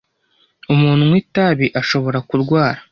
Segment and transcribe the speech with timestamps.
[0.73, 2.79] umuntu unywa itabi ashobora kurwara